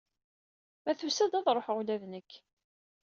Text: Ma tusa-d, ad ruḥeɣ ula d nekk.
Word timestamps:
Ma 0.83 0.91
tusa-d, 0.99 1.33
ad 1.35 1.47
ruḥeɣ 1.55 1.75
ula 1.79 1.95
d 2.01 2.03
nekk. 2.11 2.31